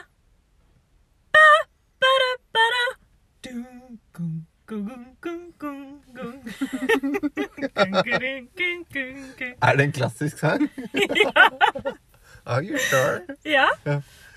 [1.33, 1.45] Ba,
[2.03, 2.83] ba-da, ba-da.
[3.45, 6.43] Dun, gung, gung, gung, gung, gung.
[6.99, 9.55] Gung, gung, gung, gung, gung.
[9.61, 10.69] Er det en klassisk sang?
[10.93, 11.47] ja.
[12.45, 13.21] Are you sure?
[13.45, 13.67] Ja?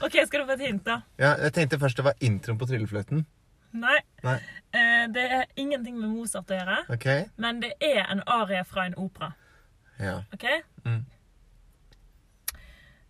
[0.02, 1.00] OK, skal du få et hint, da?
[1.18, 3.26] Ja, jeg tenkte først det var introen på tryllefløyten.
[3.72, 3.98] Nei.
[4.24, 4.38] Nei.
[4.76, 7.22] Eh, det er ingenting med Mozart å gjøre, Okay.
[7.40, 9.30] men det er en arie fra en opera.
[10.02, 10.22] Ja.
[10.34, 10.44] OK?
[10.84, 11.04] Mm.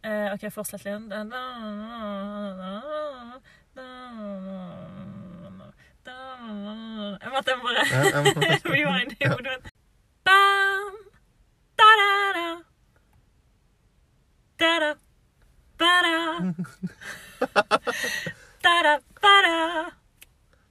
[0.03, 1.11] Eh, OK, fortsett litt.
[1.13, 1.27] Jeg
[7.33, 7.83] måtte bare
[8.75, 9.73] rewind i hodet mitt.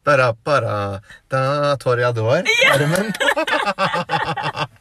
[0.02, 1.02] Da-da-ba-da.
[1.30, 3.14] Da Toreador-armen.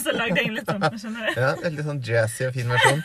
[0.00, 0.84] Så lagde jeg litt sånn.
[1.00, 1.40] Skjønner du?
[1.40, 3.02] ja, veldig sånn jazzy og fin versjon.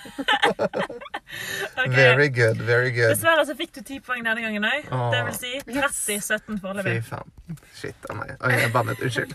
[1.75, 1.91] Okay.
[1.91, 3.12] Very good, very good.
[3.12, 4.88] Dessverre så fikk du ti poeng denne gangen òg.
[5.12, 7.34] Det vil si 30-17 Fy faen.
[7.75, 8.36] Shit av meg.
[8.39, 9.01] Oi, jeg bannet.
[9.04, 9.34] Unnskyld.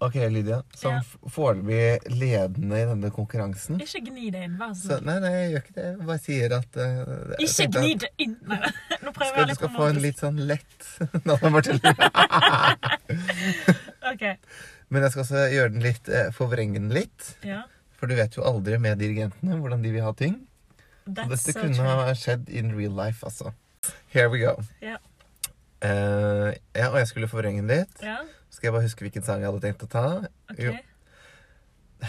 [0.00, 0.60] OK, Lydia.
[0.78, 1.00] Som Ja.
[1.34, 5.02] foreløpig ledende i denne konkurransen Ikke gni det inn, vær så snill.
[5.08, 5.86] Nei, nei, jeg gjør ikke det.
[5.88, 6.84] Jeg bare sier at uh,
[7.42, 8.36] Ikke gni det inn!
[8.46, 8.60] Nei,
[9.02, 10.78] nå prøver skal, jeg Du litt skal få en litt sånn lett
[11.26, 11.90] Nå må jeg bare tulle.
[14.12, 14.22] Ok,
[14.88, 17.34] Men jeg skal også gjøre den litt uh, forvrenge den litt.
[17.44, 17.62] ja.
[17.98, 20.36] For du vet jo aldri med dirigentene hvordan de vil ha ting.
[21.08, 21.96] That's Og dette so kunne true.
[22.06, 23.50] ha skjedd in real life, altså.
[24.14, 24.52] Here we go.
[24.80, 25.00] Ja.
[25.82, 27.98] Uh, ja, og jeg skulle forvrenge den litt.
[28.06, 28.20] Ja,
[28.58, 30.04] Skal jeg bare huske hvilken sang jeg hadde tenkt å ta?
[30.50, 30.62] ok.
[30.64, 30.72] Jo.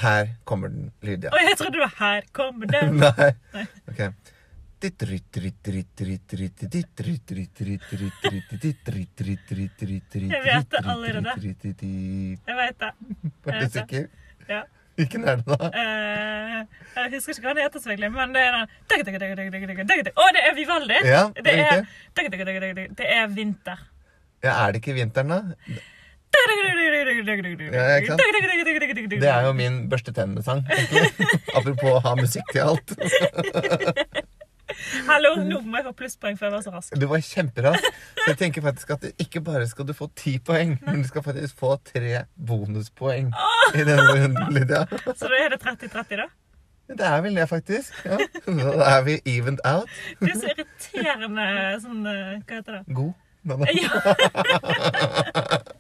[0.02, 1.30] Her kommer den, Lydia.
[1.34, 2.96] Oi, jeg trodde det var her kommer den.
[3.02, 3.28] Nei.
[3.54, 3.66] Nei.
[3.90, 4.00] Ok.
[10.34, 11.34] Jeg vet det allerede.
[11.38, 12.92] Jeg vet det.
[13.50, 14.08] Er du sikker?
[14.50, 14.64] Ja.
[15.00, 15.70] Hvilken er det, da?
[15.84, 16.56] Eh,
[16.96, 18.74] jeg husker ikke hva den heter, selvfølgelig, men det er den
[20.18, 20.98] Å, det er Vivaldi!
[21.38, 21.62] Det er
[22.74, 23.86] er, det er vinter.
[24.44, 25.80] Ja, Er det ikke vinteren, da?
[27.74, 28.22] Ja, ikke sant?
[29.24, 30.62] Det er jo min børste tennene-sang.
[31.58, 32.94] Apropos ha musikk til alt.
[35.10, 36.94] Hallo, nå må jeg få plusspoeng for jeg var så rask.
[37.02, 37.88] Du var kjemperask.
[38.20, 41.26] Så jeg tenker faktisk at ikke bare skal du få ti poeng, men du skal
[41.26, 43.32] faktisk få tre bonuspoeng
[43.74, 44.84] i denne runden, Lydia.
[45.10, 46.30] Så da er det 30-30, da?
[46.90, 47.98] Det er vel det, faktisk.
[48.06, 48.18] Ja.
[48.46, 49.90] Da er vi evened out.
[50.22, 51.50] Du er så irriterende
[51.84, 52.84] sånn eh, Hva heter det?
[52.98, 53.12] God.
[53.50, 53.90] Men det Ja,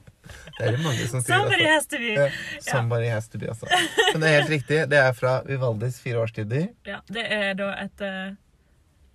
[0.59, 1.35] er det mange som sier.
[1.35, 1.73] somebody Altså.
[1.73, 2.11] has to be.
[2.13, 2.29] Ja,
[2.71, 3.65] Somebody has to be, altså.
[4.13, 4.79] Men det er helt riktig.
[4.91, 6.67] Det er fra Vivaldis fire årstider.
[6.87, 8.35] Ja, det er da et uh,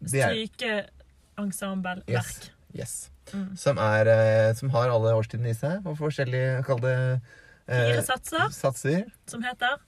[0.04, 2.08] Det er strykeensemble-verk.
[2.08, 2.50] Yes.
[2.78, 2.94] yes.
[3.32, 3.56] Mm.
[3.56, 4.10] Som, er,
[4.50, 5.80] uh, som har alle årstidene i seg.
[5.88, 7.20] Og forskjellige, kall det uh,
[7.68, 9.04] Fire satser satser.
[9.26, 9.78] som heter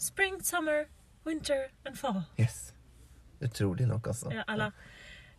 [0.00, 0.84] Spring, Summer,
[1.26, 2.22] Winter and Fall.
[2.40, 2.72] Yes.
[3.42, 4.30] Utrolig nok, altså.
[4.32, 4.70] Ja, eller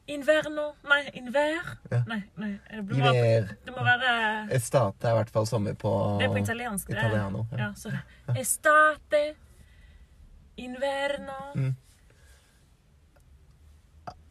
[0.08, 1.62] Inverno Nei, Inver?
[1.90, 2.04] Ja.
[2.08, 3.12] Nei, nei det, må
[3.66, 4.12] det må være
[4.54, 6.90] Estate er i hvert fall sommer på Det er på italiensk.
[6.94, 7.46] Italiano.
[7.52, 7.58] Ja.
[7.58, 7.90] Ja, så
[8.38, 9.24] Estate,
[10.58, 11.74] Inverno Mm.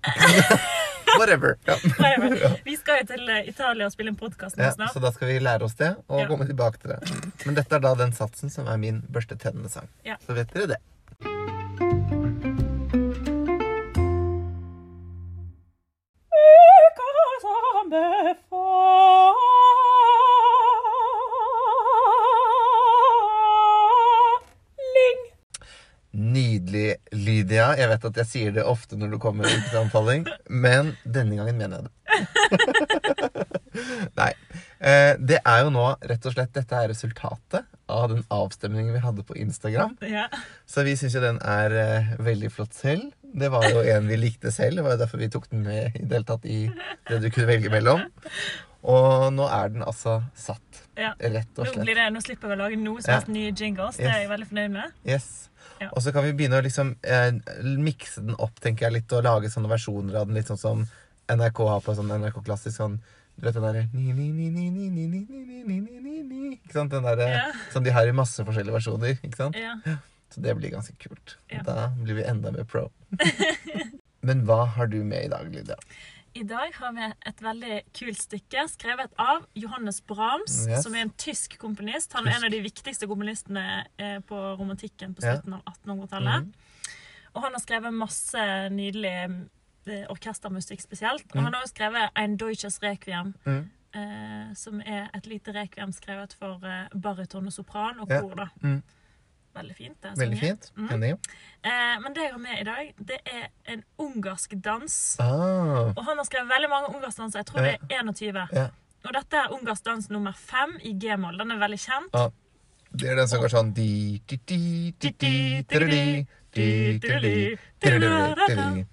[1.19, 1.57] Whatever.
[1.65, 1.75] Ja.
[1.99, 2.61] Whatever.
[2.65, 4.93] Vi skal jo til eh, Italia og spille en podkast Ja, snart.
[4.93, 6.27] så da skal vi lære oss det og Ja.
[6.29, 6.99] komme tilbake til det.
[7.47, 9.89] Men dette er da den satsen som er min børste tennene-sang.
[10.05, 10.17] Ja.
[10.27, 10.81] Så vet dere det.
[26.15, 27.75] Nydelig, Lydia.
[27.79, 31.39] Jeg vet at jeg sier det ofte når du kommer ut til anbefaling, men denne
[31.39, 31.93] gangen mener jeg det.
[34.21, 34.33] Nei.
[34.79, 39.03] Eh, det er jo nå rett og slett Dette er resultatet av den avstemningen vi
[39.03, 39.97] hadde på Instagram.
[40.07, 40.27] Ja.
[40.67, 43.11] Så vi syns jo den er eh, veldig flott selv.
[43.35, 44.79] Det var jo en vi likte selv.
[44.79, 46.61] Det var jo derfor vi tok den med i deltatt i
[47.09, 48.05] det du kunne velge mellom.
[48.85, 50.85] Og nå er den altså satt.
[50.95, 51.15] Ja.
[51.19, 51.81] Rett og slett.
[51.81, 53.35] Nå, blir det, nå slipper vi å lage noe som helst ja.
[53.39, 53.99] nye jingles.
[53.99, 54.05] Yes.
[54.05, 54.95] Det er jeg veldig fornøyd med.
[55.09, 55.29] Yes.
[55.81, 55.89] Ja.
[55.91, 57.33] Og så kan vi begynne å liksom eh,
[57.81, 60.39] mikse den opp tenker jeg litt, og lage sånne versjoner av den.
[60.39, 60.87] Litt sånn som
[61.33, 63.01] NRK har på sånn NRK klassisk sånn
[63.35, 63.81] du vet den derre
[66.55, 66.93] Ikke sant?
[66.93, 67.47] Den derre ja.
[67.73, 69.17] som de har i masse forskjellige versjoner.
[69.17, 69.59] Ikke sant?
[69.59, 69.75] Ja.
[70.31, 71.37] Så det blir ganske kult.
[71.67, 72.89] Da blir vi enda mer pro.
[74.29, 75.77] Men hva har du med i dag, Lydia?
[76.35, 80.83] I dag har vi et veldig kult stykke skrevet av Johannes Brahms, Yes.
[80.83, 82.13] som er en tysk komponist.
[82.17, 85.37] Han er en av de viktigste komponistene eh, på romantikken på Ja.
[85.37, 86.49] slutten av 1800-tallet.
[86.49, 86.97] Mm.
[87.37, 88.43] Og han har skrevet masse
[88.75, 89.15] nydelig
[89.87, 91.27] eh, orkestermusikk spesielt.
[91.31, 91.45] Og mm.
[91.45, 93.71] han har også skrevet Ein Deutsches Requiem, Mm.
[93.95, 98.21] eh, som er et lite requiem skrevet for eh, baryton og sopran og Ja.
[98.21, 98.35] kor.
[98.35, 98.49] da.
[99.55, 99.61] Mm.
[99.61, 99.97] Veldig fint.
[100.03, 100.71] det er Veldig fint.
[100.77, 100.89] Mm.
[100.97, 101.11] Enig.
[101.65, 105.17] Eh, men det jeg har med i dag, det er en ungarsk dans.
[105.21, 107.39] Ah, Og han har skrevet veldig mange ungarskdanser.
[107.39, 108.49] Jeg tror det er 21.
[108.53, 108.67] ja.
[109.05, 111.39] Og dette er ungarsk dans nummer fem i g-moll.
[111.39, 112.15] Den er veldig kjent.
[112.15, 112.31] Ah.
[112.95, 116.55] Det er den som går sånn di, di, di, di, di, di, di, di, di,
[116.55, 117.57] di, di, di, di.
[117.81, 118.85] di, di, di, di, da,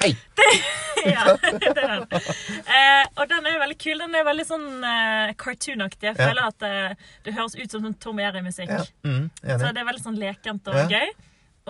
[0.00, 0.12] Hei!
[1.14, 2.04] ja, det er den.
[2.10, 4.02] Eh, og den er jo veldig kul.
[4.02, 6.10] Den er veldig sånn eh, cartoonaktig.
[6.10, 8.72] Jeg føler at eh, det høres ut som sånn Tom Jerry-musikk.
[8.72, 9.24] Ja, mm,
[9.56, 10.86] Så det er veldig sånn lekent og Ja.
[10.98, 11.08] gøy.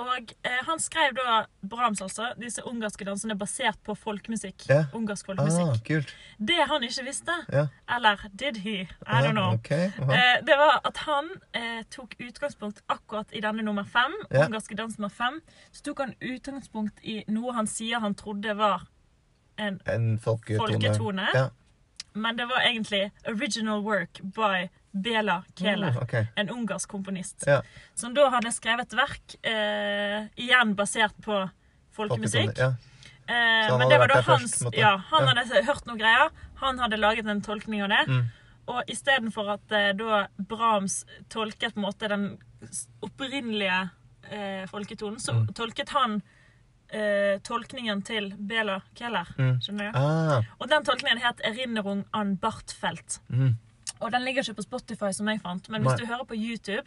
[0.00, 4.64] Og eh, han skrev da Brahms, altså, disse ungarske dansene basert på folkemusikk.
[4.70, 4.86] Yeah.
[4.96, 5.82] Ungarsk Ah, folkemusikk.
[5.88, 6.14] kult.
[6.38, 7.68] Det han ikke visste, yeah.
[7.96, 8.76] eller did he?
[8.80, 9.52] I don't know.
[9.54, 9.86] okay.
[9.98, 10.14] uh -huh.
[10.16, 14.12] Eh, det var at han eh, tok utgangspunkt akkurat i denne nummer fem.
[14.34, 14.46] yeah.
[14.46, 15.40] Ungarske dans nummer fem.
[15.72, 18.86] Så tok han utgangspunkt i noe han sier han trodde var
[19.58, 20.72] en En folketone.
[20.72, 21.26] folketone.
[22.14, 25.90] Men det var egentlig original work by Bela Keller.
[25.92, 26.26] Mm, okay.
[26.37, 27.44] En ungarsk komponist.
[27.46, 27.62] Ja.
[27.94, 31.50] Som da hadde skrevet verk, eh, igjen basert på
[31.94, 32.57] folkemusikk.
[32.59, 32.74] Ja.
[33.31, 34.74] Eh, men det var da hans først.
[34.76, 35.35] Ja, han Ja.
[35.35, 36.31] hadde hørt noen greier.
[36.57, 38.05] Han hadde laget en tolkning av det.
[38.09, 38.24] Mm.
[38.68, 42.38] Og istedenfor at eh, da Brahms tolket på en måte den
[43.03, 43.90] opprinnelige
[44.31, 45.46] eh, folketonen, så Mm.
[45.55, 46.22] tolket han
[46.92, 49.26] eh, tolkningen til Bela Keller.
[49.38, 49.61] Mm.
[49.62, 49.98] Skjønner du?
[49.98, 53.20] Ah, Og den tolkningen het 'Erinnerung an Bartfelt'.
[53.31, 53.55] mm.
[54.00, 56.05] Og den ligger ikke på Spotify, som jeg fant, men hvis Nei.
[56.05, 56.87] du hører på YouTube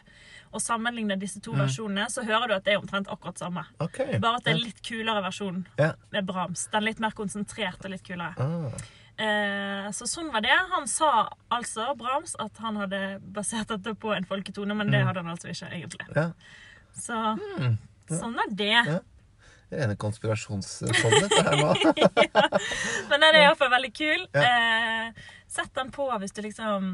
[0.54, 1.60] og sammenligner disse to Mm.
[1.66, 3.66] versjonene, så hører du at det er omtrent akkurat samme.
[3.80, 4.20] Okay.
[4.20, 5.94] Bare at det er litt kulere versjon yeah.
[6.12, 6.68] med Brahms.
[6.72, 8.34] Den er litt mer konsentrert og litt kulere.
[8.38, 8.72] Ah.
[9.24, 10.50] Eh, så sånn var det.
[10.72, 15.08] Han sa altså, Brahms, at han hadde basert dette på en folketone, men det Mm.
[15.08, 16.16] hadde han altså ikke egentlig.
[16.16, 16.32] Yeah.
[16.98, 17.78] Så Mm.
[18.10, 18.86] sånn er det.
[18.88, 19.00] Ja.
[19.74, 21.74] Rene konspirasjonspodden, dette her nå.
[23.10, 24.26] Men den er iallfall veldig kul.
[24.36, 24.44] Ja.
[24.46, 26.88] Eh, sett den på hvis du liksom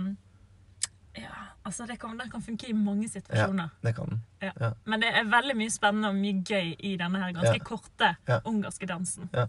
[1.19, 1.33] Ja,
[1.65, 3.69] altså det kan, den kan funke i mange situasjoner.
[3.73, 4.21] Ja, Det kan den.
[4.45, 4.51] Ja.
[4.61, 4.69] Ja.
[4.85, 7.65] Men det er veldig mye spennende og mye gøy i denne her ganske Ja.
[7.65, 8.39] korte Ja.
[8.45, 9.29] ungarske dansen.
[9.33, 9.47] Ja,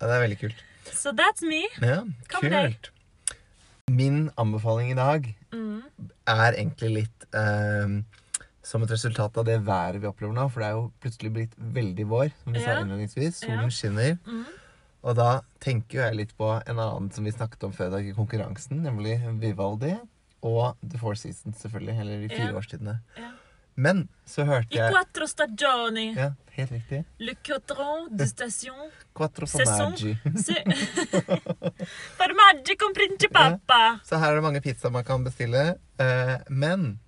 [0.00, 0.64] det er veldig kult.
[0.92, 1.62] Så that's me.
[1.82, 2.74] Ja, Hva med deg?
[2.74, 2.90] kult.
[3.88, 5.82] Min anbefaling i dag Mm.
[6.26, 8.02] er egentlig litt eh,
[8.66, 10.48] som et resultat av det været vi opplever nå.
[10.50, 12.80] For det er jo plutselig blitt veldig vår, som vi sa Ja.
[12.82, 13.40] innledningsvis.
[13.44, 13.70] Solen Ja.
[13.70, 14.18] skinner.
[14.26, 14.44] Mm.
[15.06, 17.90] Og da tenker jo jeg litt på en annen som vi snakket om før i
[17.96, 19.94] dag i konkurransen, nemlig Vivaldi.
[20.42, 22.00] Og The Four Seasons, selvfølgelig.
[22.00, 22.58] Eller de fire Ja.
[22.58, 23.00] årstidene.
[23.16, 23.30] Ja.
[23.78, 27.04] Men så hørte jeg I quattro stagioni, Ja, helt riktig.
[27.20, 30.16] le quattro de station, Quattro formaggi.
[32.16, 35.78] Formaggi con principappa, Så her er det mange pizzaer man kan bestille.
[35.98, 36.98] eh, men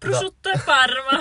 [0.00, 1.18] prosciutto e parma,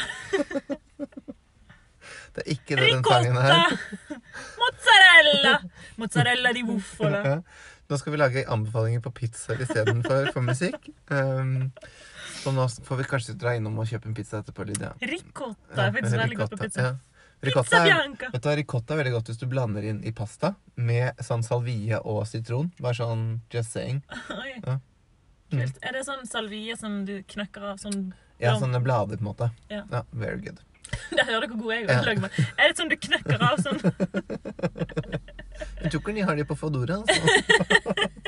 [2.36, 4.20] det er ikke det den sangen ricotta, her.
[4.62, 5.56] mozzarella,
[5.98, 7.42] mozzarella di buffola.
[7.88, 10.90] Nå skal vi lage anbefalinger på pizza istedenfor for musikk.
[11.08, 11.72] Um,
[12.44, 14.92] så nå får vi kanskje dra innom og kjøpe en pizza etterpå, Lydia.
[15.00, 16.90] Ricotta er faktisk veldig godt på pizza.
[16.90, 16.96] Ja.
[17.42, 18.30] Ricotta Pizza bianca.
[18.34, 22.00] vet du, ricotta er veldig godt hvis du blander inn i pasta med sånn salvie
[22.02, 22.72] og sitron.
[22.82, 24.02] Bare sånn just saying.
[24.42, 24.56] Oi.
[24.64, 24.80] Ja.
[25.54, 25.62] Mm.
[25.64, 28.10] Er det sånn salvie som du knekker av sånn
[28.42, 29.50] Ja, sånne blader, på en måte.
[29.72, 29.84] Ja.
[29.92, 30.60] Ja, very good.
[31.18, 32.30] Der hører du hvor jeg å lage.
[32.56, 33.80] Er det sånn du knekker av sånn
[35.82, 37.18] Jeg tror ikke de har de på Fodora, altså.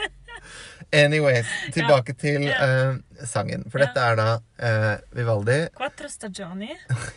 [1.00, 2.96] Anyways, tilbake til eh,
[3.30, 3.68] sangen.
[3.70, 6.72] For dette er da uh, Vivaldi Quattro stagioni?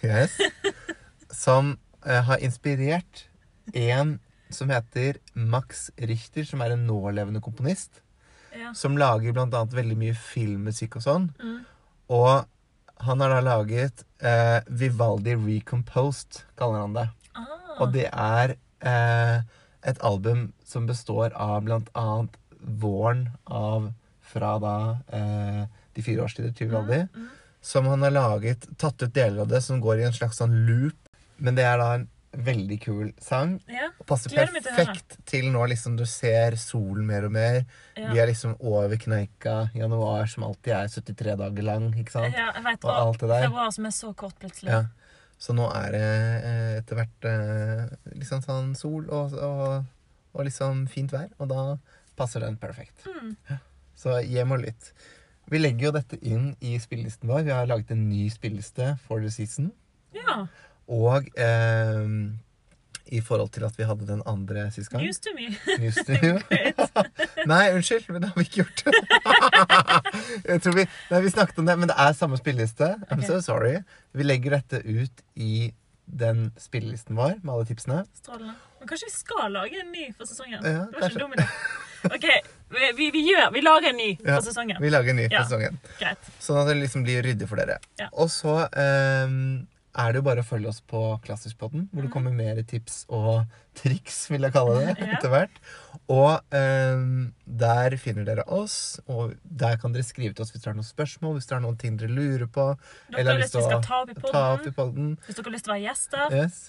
[0.05, 0.37] yes,
[1.33, 3.25] som uh, har inspirert
[3.73, 4.19] en
[4.53, 8.03] som heter Max Richter, som er en nålevende komponist.
[8.53, 8.75] Ja.
[8.77, 11.31] Som lager blant annet veldig mye filmmusikk og sånn.
[11.41, 11.63] Mm.
[12.13, 12.45] Og
[13.03, 17.09] han har da laget eh, Vivaldi Recomposed, kaller han det.
[17.35, 17.49] Ah.
[17.83, 19.43] Og det er eh,
[19.83, 23.91] et album som består av blant annet våren av
[24.33, 24.77] fra da
[25.13, 25.63] eh,
[25.97, 27.03] de fire årstider til Vivaldi.
[27.11, 27.31] Mm.
[27.63, 30.55] Som han har laget, tatt ut deler av det som går i en slags sånn
[30.67, 30.99] loop.
[31.43, 33.59] Men det er da en veldig kul sang.
[33.71, 33.91] Ja.
[34.09, 37.63] Passer meg til perfekt til nå liksom du ser solen mer og mer.
[37.97, 38.09] Ja.
[38.13, 39.69] Vi er liksom over kneika.
[39.77, 42.37] Januar som alltid er 73 dager lang, ikke sant?
[42.37, 43.47] Ja, jeg vet, Og alt det der.
[43.49, 44.73] Februar som er så kort plutselig.
[44.73, 44.85] Ja.
[45.43, 49.89] Så nå er det eh, etter hvert eh, liksom sånn sol og, og,
[50.33, 51.65] og liksom fint vær, og da
[52.19, 53.09] passer den perfekt.
[53.09, 53.35] Mm.
[53.99, 54.93] Så hjem og lytt.
[55.51, 57.43] Vi legger jo dette inn i spillelisten vår.
[57.49, 59.73] Vi har laget en ny spilleliste for the season.
[60.15, 60.45] Ja.
[60.93, 62.07] Og eh,
[63.13, 65.51] i forhold til at vi hadde den andre sist gang News to me.
[65.83, 66.39] News to you.
[67.53, 68.85] Nei, unnskyld, men det har vi ikke gjort.
[70.53, 72.89] Jeg tror vi, nei, vi snakket om det, men det er samme spilleliste.
[73.11, 73.29] I'm okay.
[73.29, 73.79] so sorry.
[74.17, 75.73] Vi legger dette ut i
[76.13, 78.03] den spillelisten vår med alle tipsene.
[78.19, 78.55] Strålende.
[78.81, 80.59] Men kanskje vi skal lage en ny for sesongen?
[80.61, 81.13] Ja, det var kanskje.
[81.13, 81.47] ikke dum idé.
[82.03, 82.25] OK,
[82.75, 84.81] vi, vi, vi gjør Vi lager en ny Ja, for sesongen.
[84.83, 85.37] Vi lager en ny Ja.
[85.45, 85.77] for sesongen.
[86.01, 86.33] Greit.
[86.43, 87.77] Sånn at det liksom blir ryddig for dere.
[88.01, 88.09] Ja.
[88.19, 89.45] Og så ehm,
[89.93, 93.45] er det jo bare å følge oss på Klassiskpodden, hvor det kommer mer tips og
[93.77, 95.59] triks, vil jeg kalle det, etter hvert.
[96.13, 100.73] Og ehm, der finner dere oss, og der kan dere skrive til oss hvis dere
[100.73, 102.71] har noen spørsmål, hvis dere har noen ting dere lurer på,
[103.13, 104.77] Dere eller har lyst til å ta opp ta opp i podden.
[104.81, 105.15] podden.
[105.27, 106.37] Hvis dere har lyst til å være gjester.
[106.41, 106.61] Yes.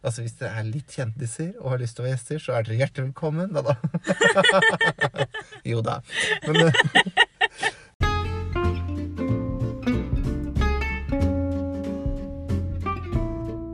[0.00, 2.68] Altså Hvis dere er litt kjendiser og har lyst til å være gjester, så er
[2.68, 3.52] dere hjertelig velkommen.
[3.56, 5.26] Da, da.
[5.70, 6.00] jo da.
[6.48, 6.72] Men,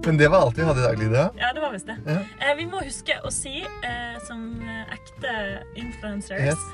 [0.07, 1.31] Men det var alt vi hadde i dag, Lydia.
[1.39, 1.97] Ja, det var visst det.
[2.07, 2.19] Ja.
[2.51, 5.33] Eh, vi må huske å si, eh, som eh, ekte
[5.75, 6.67] influencers Yes.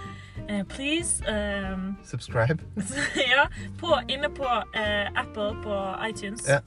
[0.49, 2.59] eh, Please ehm, Subscribe.
[3.33, 3.47] Ja,
[3.81, 6.45] på, inne på eh, Apple på iTunes.
[6.49, 6.61] Ja.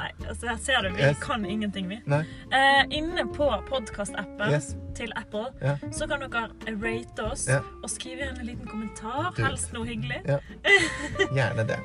[0.00, 1.18] Nei, altså her ser du, vi Yes.
[1.22, 1.98] kan ingenting, vi.
[2.08, 4.74] Eh, inne på podkastappen Yes.
[4.96, 5.76] til Apple Ja.
[5.92, 6.48] så kan dere
[6.80, 7.46] rate oss
[7.82, 9.30] og skrive en liten kommentar.
[9.38, 10.22] Helst noe hyggelig.
[10.26, 10.38] Ja.
[11.36, 11.78] Gjerne det.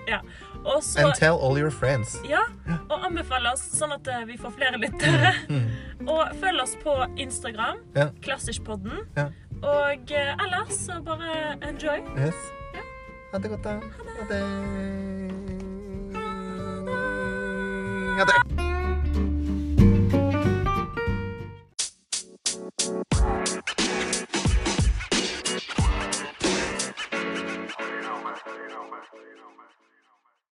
[0.66, 0.82] Ja.
[0.82, 2.18] Så And tell all your friends.
[2.30, 2.42] ja,
[2.90, 5.34] og anbefale oss, sånn at eh, vi får flere lyttere.
[5.50, 5.68] Mm.
[6.12, 8.10] Og følg oss på Instagram, Ja.
[8.26, 9.06] Klassiskpodden.
[9.16, 9.28] Ja.
[9.62, 12.02] Og eh, ellers så bare enjoy.
[12.18, 12.36] Yes.
[13.32, 13.80] Ha det godt, da.
[14.20, 14.44] Ha det.
[18.18, 18.65] Ha det.